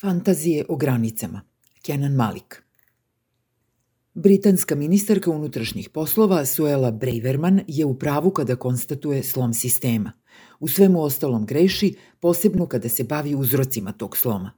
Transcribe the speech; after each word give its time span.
Fantazije 0.00 0.64
o 0.68 0.76
granicama. 0.76 1.40
Kenan 1.82 2.12
Malik. 2.12 2.62
Britanska 4.14 4.74
ministarka 4.74 5.30
unutrašnjih 5.30 5.88
poslova 5.88 6.44
Suela 6.44 6.90
Braverman 6.90 7.60
je 7.66 7.84
u 7.84 7.98
pravu 7.98 8.30
kada 8.30 8.56
konstatuje 8.56 9.22
slom 9.22 9.54
sistema. 9.54 10.12
U 10.60 10.68
svemu 10.68 11.02
ostalom 11.02 11.46
greši, 11.46 11.94
posebno 12.20 12.66
kada 12.66 12.88
se 12.88 13.04
bavi 13.04 13.34
uzrocima 13.34 13.92
tog 13.92 14.16
sloma. 14.16 14.50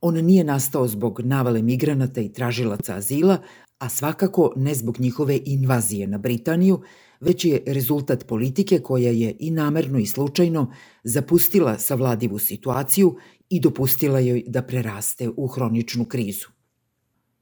On 0.00 0.14
nije 0.14 0.44
nastao 0.44 0.88
zbog 0.88 1.20
navale 1.20 1.62
migranata 1.62 2.20
i 2.20 2.32
tražilaca 2.32 2.94
azila, 2.94 3.38
a 3.82 3.88
svakako 3.88 4.52
ne 4.56 4.74
zbog 4.74 5.00
njihove 5.00 5.40
invazije 5.44 6.06
na 6.06 6.18
Britaniju, 6.18 6.82
već 7.20 7.44
je 7.44 7.62
rezultat 7.66 8.26
politike 8.26 8.78
koja 8.78 9.10
je 9.10 9.36
i 9.38 9.50
namerno 9.50 9.98
i 9.98 10.06
slučajno 10.06 10.72
zapustila 11.04 11.78
savladivu 11.78 12.38
situaciju 12.38 13.16
i 13.48 13.60
dopustila 13.60 14.20
joj 14.20 14.44
da 14.46 14.62
preraste 14.62 15.28
u 15.36 15.46
hroničnu 15.46 16.04
krizu. 16.04 16.46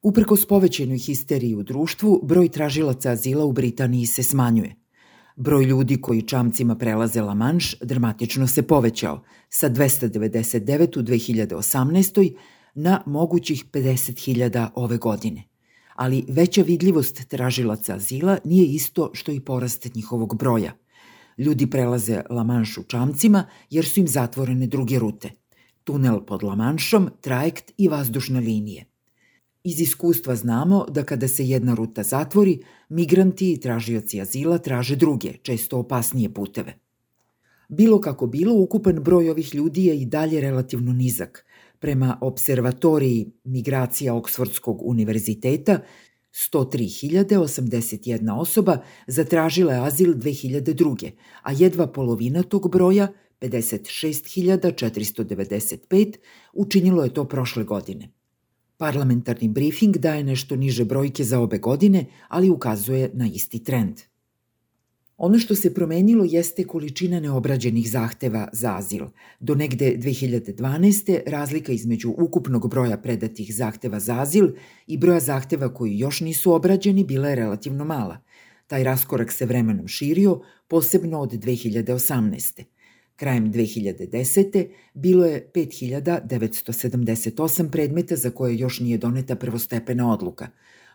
Uprkos 0.03 0.47
povećenoj 0.47 0.99
histeriji 0.99 1.55
u 1.55 1.63
društvu, 1.63 2.21
broj 2.23 2.49
tražilaca 2.49 3.11
azila 3.11 3.45
u 3.45 3.53
Britaniji 3.53 4.07
se 4.07 4.23
smanjuje. 4.23 4.77
Broj 5.37 5.65
ljudi 5.65 6.01
koji 6.01 6.23
čamcima 6.23 6.77
prelaze 6.77 7.23
La 7.23 7.35
Manš 7.35 7.79
dramatično 7.81 8.47
se 8.47 8.63
povećao 8.63 9.23
sa 9.49 9.71
299 9.71 10.99
u 10.99 11.03
2018. 11.03 12.35
na 12.75 13.03
mogućih 13.07 13.65
50.000 13.73 14.69
ove 14.75 14.97
godine. 14.97 15.50
Ali 16.01 16.25
veća 16.29 16.63
vidljivost 16.63 17.29
tražilaca 17.29 17.95
azila 17.95 18.39
nije 18.45 18.67
isto 18.67 19.11
što 19.13 19.33
i 19.33 19.41
porast 19.41 19.95
njihovog 19.95 20.37
broja. 20.39 20.73
Ljudi 21.39 21.71
prelaze 21.71 22.23
La 22.31 22.45
Manš 22.45 22.79
u 22.79 22.83
čamcima 22.83 23.45
jer 23.71 23.85
su 23.85 24.01
im 24.01 24.09
zatvorene 24.09 24.67
druge 24.67 24.99
rute 24.99 25.31
tunel 25.91 26.21
pod 26.27 26.43
Lamanšom, 26.43 27.11
trajekt 27.21 27.73
i 27.77 27.89
vazdušne 27.89 28.41
linije. 28.41 28.85
Iz 29.65 29.81
iskustva 29.81 30.37
znamo 30.37 30.85
da 30.89 31.03
kada 31.05 31.29
se 31.29 31.49
jedna 31.49 31.75
ruta 31.75 32.03
zatvori, 32.03 32.61
migranti 32.89 33.53
i 33.53 33.61
tražioci 33.61 34.21
azila 34.21 34.59
traže 34.59 34.97
druge, 34.97 35.33
često 35.43 35.79
opasnije 35.79 36.35
puteve. 36.35 36.79
Bilo 37.69 38.01
kako 38.01 38.27
bilo, 38.27 38.55
ukupan 38.55 39.03
broj 39.03 39.31
ovih 39.31 39.55
ljudi 39.55 39.85
je 39.85 39.97
i 40.01 40.07
dalje 40.07 40.41
relativno 40.41 40.93
nizak. 40.93 41.45
Prema 41.81 42.19
observatoriji 42.21 43.33
migracija 43.45 44.15
Oksfordskog 44.15 44.83
univerziteta, 44.83 45.81
103.081 46.33 48.41
osoba 48.41 48.79
zatražila 49.07 49.73
je 49.73 49.81
azil 49.81 50.15
2002. 50.15 51.11
a 51.43 51.53
jedva 51.53 51.87
polovina 51.87 52.43
tog 52.43 52.71
broja, 52.71 53.09
56.495, 53.41 56.17
učinilo 56.53 57.05
je 57.05 57.15
to 57.15 57.25
prošle 57.25 57.65
godine. 57.65 58.09
Parlamentarni 58.77 59.49
briefing 59.49 59.97
daje 59.97 60.25
nešto 60.25 60.57
niže 60.57 60.85
brojke 60.85 61.25
za 61.25 61.41
obe 61.41 61.59
godine, 61.59 62.07
ali 62.29 62.51
ukazuje 62.51 63.11
na 63.15 63.27
isti 63.27 63.65
trend. 63.65 64.01
Ono 65.23 65.39
što 65.39 65.55
se 65.55 65.75
promenilo 65.75 66.25
jeste 66.25 66.65
količina 66.65 67.21
neobrađenih 67.21 67.91
zahteva 67.91 68.49
za 68.53 68.77
azil. 68.77 69.07
Do 69.41 69.55
negde 69.55 69.97
2012. 69.99 71.21
razlika 71.27 71.73
između 71.73 72.15
ukupnog 72.19 72.71
broja 72.71 72.97
predatih 72.97 73.55
zahteva 73.55 74.01
za 74.01 74.21
azil 74.21 74.49
i 74.87 74.99
broja 74.99 75.21
zahteva 75.21 75.75
koji 75.75 75.99
još 75.99 76.21
nisu 76.21 76.53
obrađeni 76.53 77.05
bila 77.05 77.29
je 77.29 77.37
relativno 77.37 77.85
mala. 77.85 78.19
Taj 78.67 78.85
raskorak 78.85 79.33
se 79.33 79.47
vremenom 79.47 79.89
širio, 79.89 80.41
posebno 80.69 81.21
od 81.21 81.33
2018. 81.33 82.63
Krajem 83.17 83.53
2010. 83.53 84.67
bilo 84.95 85.27
je 85.27 85.51
5978 85.55 87.71
predmeta 87.71 88.17
za 88.17 88.31
koje 88.31 88.59
još 88.59 88.81
nije 88.81 88.99
doneta 88.99 89.37
prvostepena 89.37 90.13
odluka. 90.13 90.49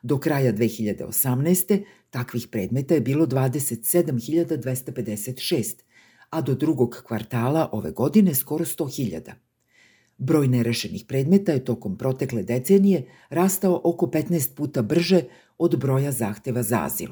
Do 0.05 0.17
kraja 0.17 0.53
2018. 0.53 1.83
takvih 2.09 2.47
predmeta 2.47 2.93
je 2.93 3.01
bilo 3.01 3.25
27.256, 3.25 5.75
a 6.29 6.41
do 6.41 6.55
drugog 6.55 7.03
kvartala 7.07 7.69
ove 7.71 7.91
godine 7.91 8.35
skoro 8.35 8.65
100.000. 8.65 9.31
Broj 10.17 10.47
nerešenih 10.47 11.05
predmeta 11.07 11.51
je 11.51 11.65
tokom 11.65 11.97
protekle 11.97 12.43
decenije 12.43 13.07
rastao 13.29 13.81
oko 13.83 14.05
15 14.05 14.55
puta 14.55 14.81
brže 14.81 15.21
od 15.57 15.79
broja 15.79 16.11
zahteva 16.11 16.63
za 16.63 16.85
azil. 16.85 17.09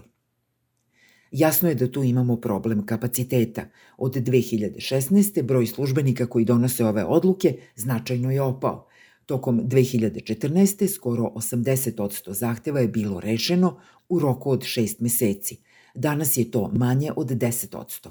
Jasno 1.32 1.70
je 1.70 1.76
da 1.76 1.92
tu 1.92 2.04
imamo 2.04 2.38
problem 2.38 2.86
kapaciteta. 2.86 3.66
Od 3.98 4.16
2016. 4.16 5.42
broj 5.42 5.68
službenika 5.68 6.26
koji 6.26 6.46
donose 6.46 6.86
ove 6.86 7.06
odluke 7.06 7.58
značajno 7.76 8.32
je 8.32 8.42
opao. 8.42 8.88
Tokom 9.26 9.62
2014. 9.62 10.88
skoro 10.88 11.24
80% 11.36 12.34
zahteva 12.34 12.80
je 12.80 12.88
bilo 12.88 13.20
rešeno 13.20 13.80
u 14.10 14.20
roku 14.20 14.52
od 14.52 14.62
6 14.62 14.96
meseci. 15.00 15.58
Danas 15.96 16.38
je 16.38 16.52
to 16.52 16.72
manje 16.74 17.12
od 17.16 17.28
10%. 17.28 18.10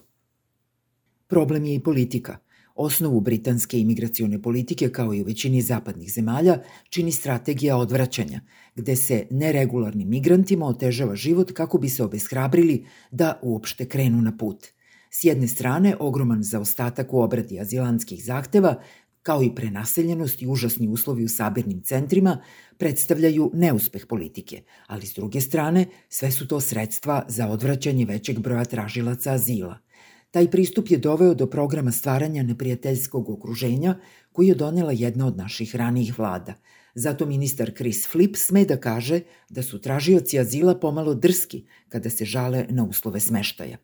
Problem 1.26 1.64
je 1.64 1.74
i 1.74 1.82
politika– 1.82 2.38
Osnovu 2.74 3.20
britanske 3.20 3.80
imigracione 3.80 4.42
politike, 4.42 4.88
kao 4.88 5.14
i 5.14 5.20
u 5.20 5.24
većini 5.24 5.62
zapadnih 5.62 6.12
zemalja, 6.12 6.58
čini 6.88 7.12
strategija 7.12 7.76
odvraćanja, 7.76 8.40
gde 8.74 8.96
se 8.96 9.26
neregularnim 9.30 10.08
migrantima 10.08 10.66
otežava 10.66 11.16
život 11.16 11.52
kako 11.52 11.78
bi 11.78 11.88
se 11.88 12.04
obeshrabrili 12.04 12.86
da 13.10 13.38
uopšte 13.42 13.88
krenu 13.88 14.22
na 14.22 14.36
put. 14.36 14.66
S 15.10 15.24
jedne 15.24 15.48
strane, 15.48 15.96
ogroman 16.00 16.42
zaostatak 16.42 17.12
u 17.12 17.20
obradi 17.20 17.60
azilanskih 17.60 18.24
zahteva, 18.24 18.80
kao 19.22 19.42
i 19.42 19.54
prenaseljenost 19.54 20.42
i 20.42 20.46
užasni 20.46 20.88
uslovi 20.88 21.24
u 21.24 21.28
sabirnim 21.28 21.82
centrima, 21.82 22.38
predstavljaju 22.78 23.50
neuspeh 23.54 24.06
politike, 24.06 24.62
ali 24.86 25.06
s 25.06 25.14
druge 25.14 25.40
strane, 25.40 25.86
sve 26.08 26.30
su 26.30 26.48
to 26.48 26.60
sredstva 26.60 27.24
za 27.28 27.48
odvraćanje 27.48 28.04
većeg 28.04 28.38
broja 28.38 28.64
tražilaca 28.64 29.32
azila– 29.32 29.78
Taj 30.32 30.50
pristup 30.50 30.90
je 30.90 30.98
doveo 30.98 31.34
do 31.34 31.46
programa 31.46 31.92
stvaranja 31.92 32.42
neprijateljskog 32.42 33.30
okruženja 33.30 33.98
koji 34.32 34.48
je 34.48 34.54
donela 34.54 34.92
jedna 34.92 35.26
od 35.26 35.36
naših 35.36 35.76
ranijih 35.76 36.18
vlada. 36.18 36.54
Zato 36.94 37.26
ministar 37.26 37.72
Chris 37.76 38.06
Flip 38.08 38.36
sme 38.36 38.64
da 38.64 38.76
kaže 38.80 39.20
da 39.48 39.62
su 39.62 39.80
tražioci 39.80 40.38
azila 40.38 40.78
pomalo 40.80 41.14
drski 41.14 41.64
kada 41.88 42.10
se 42.10 42.24
žale 42.24 42.66
na 42.70 42.84
uslove 42.84 43.20
smeštaja. 43.20 43.76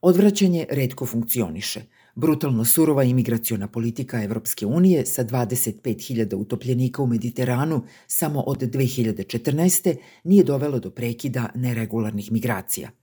Odvraćanje 0.00 0.66
redko 0.70 1.06
funkcioniše. 1.06 1.80
Brutalno 2.14 2.64
surova 2.64 3.04
imigraciona 3.04 3.68
politika 3.68 4.22
Evropske 4.22 4.66
unije 4.66 5.06
sa 5.06 5.24
25.000 5.24 6.34
utopljenika 6.34 7.02
u 7.02 7.06
Mediteranu 7.06 7.82
samo 8.06 8.40
od 8.40 8.58
2014. 8.58 9.96
nije 10.24 10.44
dovelo 10.44 10.78
do 10.78 10.90
prekida 10.90 11.48
neregularnih 11.54 12.32
migracija– 12.32 12.90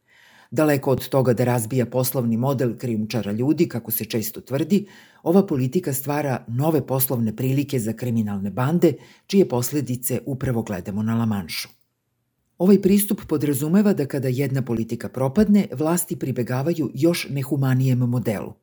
Daleko 0.51 0.91
od 0.91 1.09
toga 1.09 1.33
da 1.33 1.43
razbija 1.43 1.85
poslovni 1.85 2.37
model 2.37 2.77
krijumčara 2.77 3.31
ljudi, 3.31 3.67
kako 3.67 3.91
se 3.91 4.05
često 4.05 4.41
tvrdi, 4.41 4.85
ova 5.23 5.45
politika 5.45 5.93
stvara 5.93 6.45
nove 6.47 6.87
poslovne 6.87 7.35
prilike 7.35 7.79
za 7.79 7.93
kriminalne 7.93 8.49
bande, 8.51 8.93
čije 9.27 9.49
posledice 9.49 10.21
upravo 10.25 10.61
gledamo 10.61 11.03
na 11.03 11.15
Lamanšu. 11.15 11.69
Ovaj 12.57 12.81
pristup 12.81 13.21
podrazumeva 13.27 13.93
da 13.93 14.05
kada 14.05 14.27
jedna 14.27 14.61
politika 14.61 15.09
propadne, 15.09 15.67
vlasti 15.71 16.15
pribegavaju 16.15 16.91
još 16.93 17.27
nehumanijem 17.29 17.99
modelu. 17.99 18.53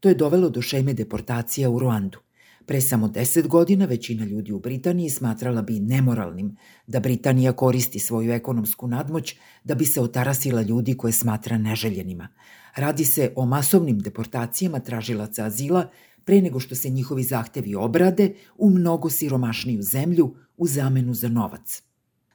To 0.00 0.08
je 0.08 0.14
dovelo 0.14 0.48
do 0.50 0.62
šeme 0.62 0.94
deportacija 0.94 1.70
u 1.70 1.78
Ruandu. 1.78 2.18
Pre 2.66 2.80
samo 2.80 3.08
deset 3.08 3.46
godina 3.48 3.84
većina 3.84 4.24
ljudi 4.24 4.52
u 4.52 4.58
Britaniji 4.58 5.10
smatrala 5.10 5.62
bi 5.62 5.80
nemoralnim 5.80 6.56
da 6.86 7.00
Britanija 7.00 7.52
koristi 7.52 7.98
svoju 7.98 8.32
ekonomsku 8.32 8.88
nadmoć 8.88 9.36
da 9.64 9.74
bi 9.74 9.86
se 9.86 10.00
otarasila 10.00 10.62
ljudi 10.62 10.96
koje 10.96 11.12
smatra 11.12 11.58
neželjenima. 11.58 12.28
Radi 12.76 13.04
se 13.04 13.32
o 13.36 13.46
masovnim 13.46 13.98
deportacijama 13.98 14.80
tražilaca 14.80 15.44
azila 15.44 15.90
pre 16.24 16.40
nego 16.40 16.60
što 16.60 16.74
se 16.74 16.88
njihovi 16.88 17.22
zahtevi 17.22 17.74
obrade 17.74 18.34
u 18.58 18.70
mnogo 18.70 19.10
siromašniju 19.10 19.82
zemlju 19.82 20.34
u 20.56 20.66
zamenu 20.66 21.14
za 21.14 21.28
novac. 21.28 21.82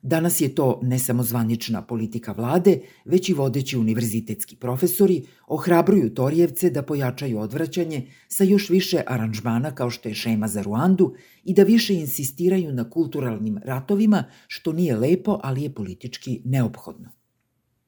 Danas 0.08 0.42
je 0.42 0.56
to 0.56 0.80
ne 0.84 1.00
samo 1.00 1.24
zvanična 1.24 1.82
politika 1.82 2.32
vlade, 2.32 2.80
već 3.06 3.30
i 3.30 3.34
vodeći 3.34 3.78
univerzitetski 3.78 4.56
profesori 4.56 5.24
ohrabruju 5.48 6.14
Torijevce 6.14 6.70
da 6.70 6.82
pojačaju 6.82 7.40
odvraćanje 7.40 8.08
sa 8.28 8.44
još 8.44 8.70
više 8.70 9.02
aranžmana 9.08 9.72
kao 9.76 9.90
što 9.90 10.10
je 10.10 10.16
šema 10.16 10.48
za 10.48 10.62
Ruandu 10.62 11.14
i 11.44 11.54
da 11.54 11.64
više 11.64 11.94
insistiraju 11.94 12.74
na 12.74 12.90
kulturalnim 12.90 13.58
ratovima, 13.64 14.24
što 14.48 14.74
nije 14.74 14.96
lepo, 14.96 15.40
ali 15.44 15.64
je 15.64 15.74
politički 15.74 16.42
neophodno. 16.46 17.10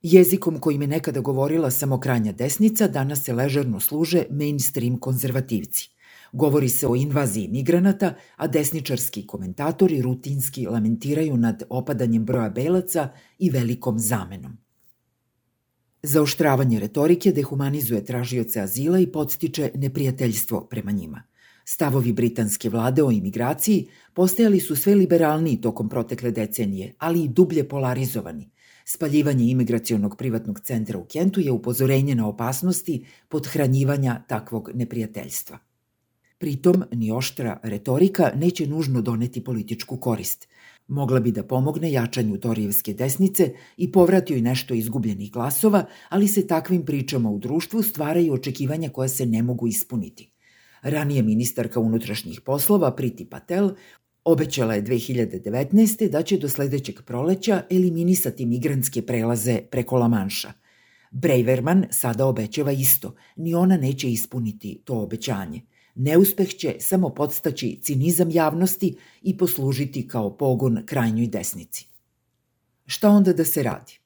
Jezikom 0.01 0.59
kojim 0.59 0.81
je 0.81 0.87
nekada 0.87 1.19
govorila 1.19 1.71
samo 1.71 1.99
krajnja 1.99 2.31
desnica, 2.31 2.87
danas 2.87 3.23
se 3.23 3.33
ležerno 3.33 3.79
služe 3.79 4.23
mainstream 4.29 4.97
konzervativci. 4.99 5.96
Govori 6.31 6.69
se 6.69 6.87
o 6.87 6.95
invaziji 6.95 7.47
migranata, 7.47 8.13
a 8.35 8.47
desničarski 8.47 9.27
komentatori 9.27 10.01
rutinski 10.01 10.65
lamentiraju 10.65 11.37
nad 11.37 11.63
opadanjem 11.69 12.25
broja 12.25 12.49
belaca 12.49 13.09
i 13.39 13.49
velikom 13.49 13.99
zamenom. 13.99 14.57
Zaoštravanje 16.03 16.79
retorike 16.79 17.31
dehumanizuje 17.31 18.05
tražioce 18.05 18.61
azila 18.61 18.99
i 18.99 19.11
podstiče 19.11 19.71
neprijateljstvo 19.75 20.67
prema 20.69 20.91
njima. 20.91 21.23
Stavovi 21.65 22.13
britanske 22.13 22.69
vlade 22.69 23.03
o 23.03 23.11
imigraciji 23.11 23.87
postajali 24.13 24.59
su 24.59 24.75
sve 24.75 24.95
liberalniji 24.95 25.61
tokom 25.61 25.89
protekle 25.89 26.31
decenije, 26.31 26.93
ali 26.97 27.23
i 27.23 27.27
dublje 27.27 27.69
polarizovani. 27.69 28.49
Spaljivanje 28.85 29.45
imigracionog 29.45 30.15
privatnog 30.17 30.59
centra 30.59 30.97
u 30.97 31.05
Kentu 31.05 31.39
je 31.39 31.51
upozorenje 31.51 32.15
na 32.15 32.27
opasnosti 32.27 33.05
podhranjivanja 33.27 34.23
takvog 34.27 34.69
neprijateljstva. 34.73 35.66
Pritom, 36.39 36.83
ni 36.91 37.11
oštra 37.11 37.59
retorika 37.63 38.31
neće 38.35 38.67
nužno 38.67 39.01
doneti 39.01 39.43
političku 39.43 39.97
korist. 39.97 40.47
Mogla 40.87 41.19
bi 41.19 41.31
da 41.31 41.43
pomogne 41.43 41.91
jačanju 41.91 42.37
Torijevske 42.37 42.93
desnice 42.93 43.53
i 43.77 43.91
povrati 43.91 44.33
joj 44.33 44.41
nešto 44.41 44.73
izgubljenih 44.73 45.31
glasova, 45.31 45.85
ali 46.09 46.27
se 46.27 46.47
takvim 46.47 46.85
pričama 46.85 47.29
u 47.29 47.39
društvu 47.39 47.81
stvaraju 47.81 48.33
očekivanja 48.33 48.89
koja 48.89 49.07
se 49.07 49.25
ne 49.25 49.43
mogu 49.43 49.67
ispuniti. 49.67 50.31
Ranije 50.81 51.21
ministarka 51.21 51.79
unutrašnjih 51.79 52.41
poslova 52.41 52.95
Priti 52.95 53.25
Patel 53.25 53.69
obećala 54.23 54.75
je 54.75 54.83
2019. 54.83 56.09
da 56.09 56.21
će 56.21 56.37
do 56.37 56.49
sledećeg 56.49 57.01
proleća 57.05 57.63
eliminisati 57.71 58.45
migrantske 58.45 59.01
prelaze 59.01 59.61
preko 59.71 59.97
Lamanša. 59.97 60.53
Braverman 61.11 61.85
sada 61.91 62.25
obećava 62.25 62.71
isto, 62.71 63.15
ni 63.35 63.53
ona 63.53 63.77
neće 63.77 64.11
ispuniti 64.11 64.81
to 64.85 65.01
obećanje– 65.01 65.61
Neuspeh 65.99 66.49
će 66.49 66.75
samo 66.79 67.09
podstaći 67.09 67.79
cinizam 67.83 68.31
javnosti 68.31 68.95
i 69.21 69.37
poslužiti 69.37 70.07
kao 70.07 70.37
pogon 70.37 70.83
krajnjoj 70.85 71.27
desnici. 71.27 71.87
Šta 72.85 73.09
onda 73.09 73.33
da 73.33 73.45
se 73.45 73.63
radi? 73.63 73.99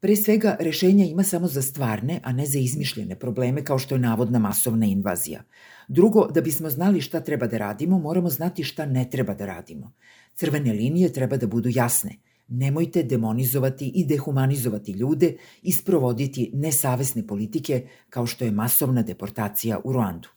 Pre 0.00 0.16
svega, 0.16 0.56
rešenja 0.60 1.04
ima 1.04 1.22
samo 1.22 1.48
za 1.48 1.62
stvarne, 1.62 2.20
a 2.24 2.32
ne 2.32 2.46
za 2.46 2.58
izmišljene 2.58 3.18
probleme 3.18 3.64
kao 3.64 3.78
što 3.78 3.94
je 3.94 3.98
navodna 3.98 4.38
masovna 4.38 4.86
invazija. 4.86 5.42
Drugo, 5.88 6.26
da 6.26 6.40
bismo 6.40 6.70
znali 6.70 7.00
šta 7.00 7.20
treba 7.20 7.46
da 7.46 7.58
radimo, 7.58 7.98
moramo 7.98 8.30
znati 8.30 8.64
šta 8.64 8.86
ne 8.86 9.10
treba 9.10 9.34
da 9.34 9.46
radimo. 9.46 9.92
Crvene 10.34 10.72
linije 10.72 11.12
treba 11.12 11.36
da 11.36 11.46
budu 11.46 11.68
jasne. 11.72 12.16
Nemojte 12.48 13.02
demonizovati 13.02 13.92
i 13.94 14.06
dehumanizovati 14.06 14.92
ljude 14.92 15.36
i 15.62 15.72
sprovoditi 15.72 16.50
nesavesne 16.54 17.26
politike 17.26 17.86
kao 18.10 18.26
što 18.26 18.44
je 18.44 18.50
masovna 18.50 19.02
deportacija 19.02 19.80
u 19.84 19.92
Ruandu. 19.92 20.28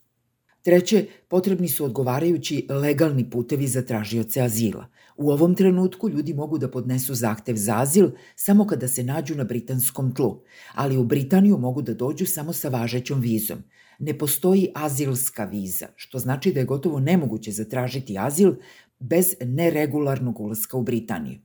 Treće, 0.65 1.05
potrebni 1.27 1.67
su 1.67 1.85
odgovarajući 1.85 2.67
legalni 2.69 3.29
putevi 3.29 3.67
za 3.67 3.81
tražioce 3.81 4.41
azila. 4.41 4.87
U 5.17 5.31
ovom 5.31 5.55
trenutku 5.55 6.09
ljudi 6.09 6.33
mogu 6.33 6.57
da 6.57 6.71
podnesu 6.71 7.13
zahtev 7.13 7.55
za 7.55 7.81
azil 7.81 8.09
samo 8.35 8.67
kada 8.67 8.87
se 8.87 9.03
nađu 9.03 9.35
na 9.35 9.43
britanskom 9.43 10.15
tlu, 10.15 10.41
ali 10.75 10.97
u 10.97 11.03
Britaniju 11.03 11.57
mogu 11.57 11.81
da 11.81 11.93
dođu 11.93 12.25
samo 12.25 12.53
sa 12.53 12.69
važećom 12.69 13.19
vizom. 13.19 13.57
Ne 13.99 14.17
postoji 14.17 14.71
azilska 14.75 15.45
viza, 15.45 15.87
što 15.95 16.19
znači 16.19 16.53
da 16.53 16.59
je 16.59 16.65
gotovo 16.65 16.99
nemoguće 16.99 17.51
zatražiti 17.51 18.17
azil 18.17 18.55
bez 18.99 19.35
neregularnog 19.41 20.39
ulaska 20.39 20.77
u 20.77 20.83
Britaniju. 20.83 21.39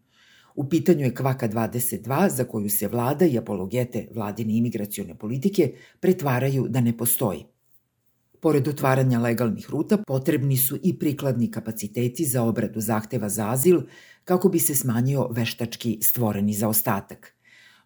U 0.55 0.69
pitanju 0.69 1.05
je 1.05 1.15
Kvaka 1.15 1.49
22, 1.49 2.29
za 2.29 2.45
koju 2.45 2.71
se 2.71 2.89
vlada 2.89 3.27
i 3.27 3.39
apologete 3.39 4.09
vladine 4.15 4.57
imigracione 4.57 5.19
politike 5.19 5.73
pretvaraju 6.01 6.67
da 6.69 6.81
ne 6.81 6.97
postoji. 6.97 7.45
Pored 8.41 8.69
otvaranja 8.69 9.19
legalnih 9.21 9.71
ruta, 9.71 9.97
potrebni 10.07 10.57
su 10.57 10.79
i 10.83 10.99
prikladni 10.99 11.51
kapaciteti 11.51 12.25
za 12.25 12.43
obradu 12.43 12.81
zahteva 12.81 13.29
za 13.29 13.51
azil 13.51 13.81
kako 14.25 14.49
bi 14.49 14.59
se 14.59 14.75
smanjio 14.75 15.29
veštački 15.29 15.99
stvoreni 16.03 16.53
zaostatak. 16.53 17.35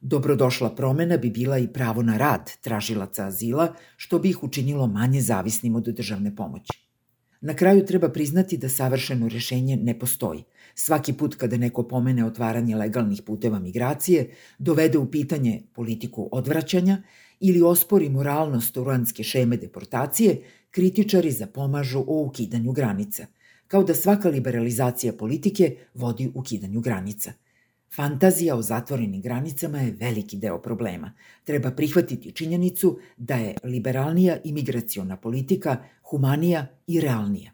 Dobrodošla 0.00 0.74
promena 0.74 1.16
bi 1.16 1.30
bila 1.30 1.58
i 1.58 1.68
pravo 1.68 2.02
na 2.02 2.16
rad 2.16 2.50
tražilaca 2.60 3.26
azila, 3.26 3.74
što 3.96 4.18
bi 4.18 4.28
ih 4.30 4.42
učinilo 4.42 4.86
manje 4.86 5.20
zavisnim 5.20 5.76
od 5.76 5.84
državne 5.84 6.36
pomoći. 6.36 6.84
Na 7.40 7.54
kraju 7.54 7.86
treba 7.86 8.08
priznati 8.08 8.56
da 8.56 8.68
savršeno 8.68 9.28
rešenje 9.28 9.76
ne 9.76 9.98
postoji. 9.98 10.44
Svaki 10.74 11.12
put 11.12 11.34
kada 11.34 11.56
neko 11.56 11.82
pomene 11.82 12.24
otvaranje 12.24 12.76
legalnih 12.76 13.22
puteva 13.22 13.58
migracije, 13.58 14.30
dovede 14.58 14.98
u 14.98 15.10
pitanje 15.10 15.62
politiku 15.72 16.28
odvraćanja 16.32 17.02
ili 17.40 17.62
ospori 17.62 18.08
moralnost 18.08 18.76
uranske 18.76 19.22
šeme 19.22 19.56
deportacije, 19.56 20.42
kritičari 20.70 21.30
zapomažu 21.30 21.98
o 21.98 22.22
ukidanju 22.22 22.72
granica, 22.72 23.26
kao 23.68 23.84
da 23.84 23.94
svaka 23.94 24.28
liberalizacija 24.28 25.12
politike 25.12 25.76
vodi 25.94 26.30
ukidanju 26.34 26.80
granica. 26.80 27.32
Fantazija 27.96 28.56
o 28.56 28.62
zatvorenim 28.62 29.22
granicama 29.22 29.78
je 29.78 29.96
veliki 30.00 30.36
deo 30.36 30.58
problema. 30.62 31.12
Treba 31.44 31.70
prihvatiti 31.70 32.32
činjenicu 32.32 32.98
da 33.16 33.34
je 33.34 33.54
liberalnija 33.64 34.36
imigraciona 34.44 35.16
politika 35.16 35.76
humanija 36.02 36.66
i 36.86 37.00
realnija. 37.00 37.53